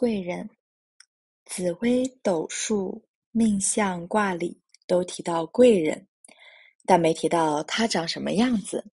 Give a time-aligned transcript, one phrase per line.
[0.00, 0.48] 贵人，
[1.44, 4.56] 紫微斗数、命相卦里
[4.86, 6.06] 都提到贵人，
[6.86, 8.92] 但没提到他长什么样子。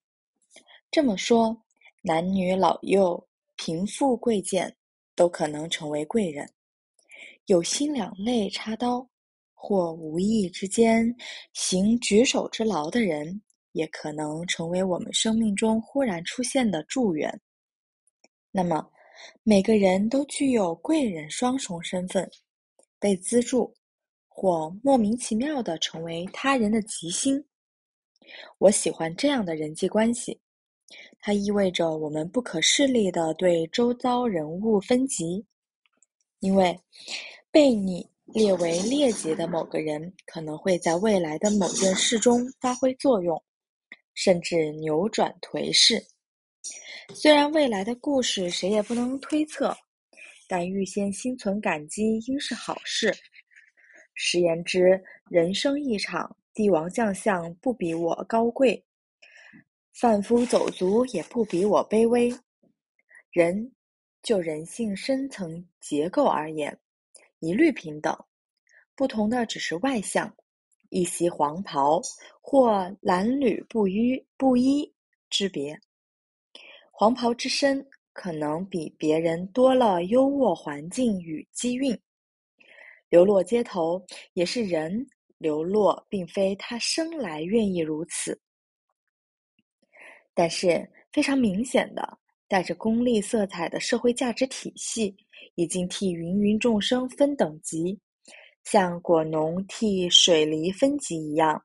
[0.90, 1.56] 这么说，
[2.02, 3.24] 男女老幼、
[3.56, 4.76] 贫富贵贱
[5.14, 6.52] 都可能成为贵人。
[7.46, 9.08] 有心两肋插刀，
[9.54, 11.16] 或无意之间
[11.54, 13.40] 行举手之劳的人，
[13.74, 17.40] 也可能成为我们生命中忽然出现的助缘。
[18.50, 18.90] 那么，
[19.44, 22.30] 每个人都具有贵人双重身份，
[23.00, 23.74] 被资助，
[24.28, 27.44] 或莫名其妙的成为他人的吉星。
[28.58, 30.40] 我喜欢这样的人际关系，
[31.20, 35.46] 它意味着我们不可势利的对周遭人物分级，
[36.40, 36.78] 因为
[37.52, 43.42] 被你列为劣级的某个人，可能会在未来的某件事中发挥作用，
[44.14, 46.04] 甚至扭转颓势。
[47.14, 49.76] 虽然未来的故事谁也不能推测，
[50.48, 53.16] 但预先心存感激应是好事。
[54.14, 58.84] 实言之，人生一场，帝王将相不比我高贵，
[59.94, 62.34] 贩夫走卒也不比我卑微。
[63.32, 63.72] 人
[64.24, 66.80] 就人性深层结构而言，
[67.40, 68.18] 一律平等，
[68.96, 70.34] 不同的只是外向，
[70.90, 72.02] 一袭黄袍
[72.42, 74.92] 或褴褛布衣布衣
[75.30, 75.80] 之别。
[76.98, 81.94] 黄袍之身可能比别人多了优渥环境与机运，
[83.10, 84.02] 流落街头
[84.32, 85.06] 也是人
[85.38, 88.40] 流落，并非他生来愿意如此。
[90.34, 95.14] 但是非常明显的，带着功利色彩的社会价值体系，
[95.56, 98.00] 已经替芸芸众生分等级，
[98.64, 101.62] 像果农替水梨分级一样，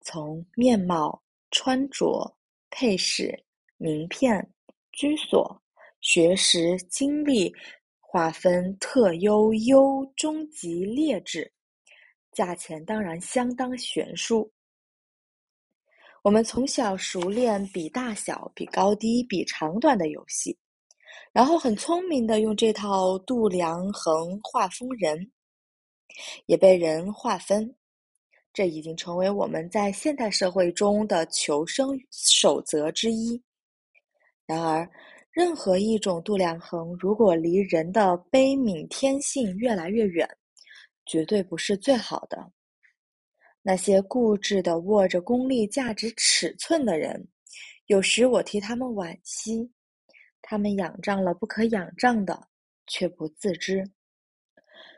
[0.00, 2.36] 从面貌、穿着、
[2.70, 3.36] 配饰、
[3.76, 4.48] 名片。
[4.92, 5.60] 居所、
[6.00, 7.54] 学识、经历
[7.98, 11.52] 划分特优、优、中级、劣质，
[12.32, 14.50] 价钱当然相当悬殊。
[16.22, 20.56] 我们从小熟练比大小、比高低、比长短的游戏，
[21.32, 25.30] 然后很聪明的用这套度量衡划分人，
[26.46, 27.74] 也被人划分。
[28.52, 33.40] 这已经成为我们在现代社会中的求生守则之一。
[34.50, 34.90] 然而，
[35.30, 40.28] 任何一种度量衡，如果离人的悲悯天性越来越远，
[41.06, 42.50] 绝对不是最好的。
[43.62, 47.28] 那些固执的握着功利价值尺寸的人，
[47.86, 49.70] 有时我替他们惋惜。
[50.42, 52.48] 他们仰仗了不可仰仗的，
[52.88, 53.88] 却不自知。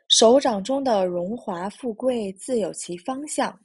[0.08, 3.60] 手掌中的荣华富贵自有其方向，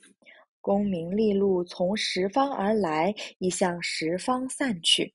[0.59, 5.13] 功名利禄从十方而来，已向十方散去。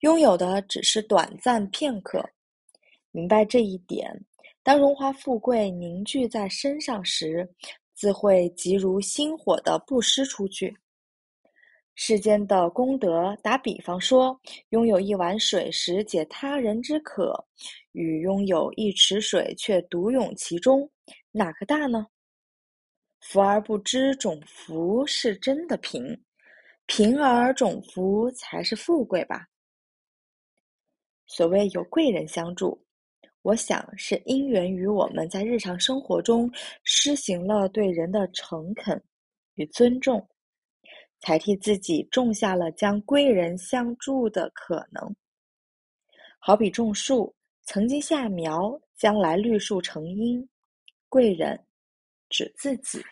[0.00, 2.24] 拥有的只是短暂片刻，
[3.10, 4.24] 明白这一点，
[4.62, 7.48] 当荣华富贵凝聚在身上时，
[7.94, 10.76] 自会急如星火的布施出去。
[11.94, 17.44] 世间的功德，打比方说，拥有一碗水时解他人之渴，
[17.90, 20.88] 与拥有一池水却独泳其中，
[21.32, 22.06] 哪个大呢？
[23.20, 26.16] 福而不知种福是真的贫，
[26.86, 29.48] 贫而种福才是富贵吧。
[31.28, 32.82] 所谓有贵人相助，
[33.42, 36.50] 我想是因缘于我们在日常生活中
[36.82, 39.00] 施行了对人的诚恳
[39.54, 40.26] 与尊重，
[41.20, 45.14] 才替自己种下了将贵人相助的可能。
[46.40, 50.48] 好比种树，曾经下苗，将来绿树成荫，
[51.08, 51.62] 贵人
[52.30, 53.04] 指自己。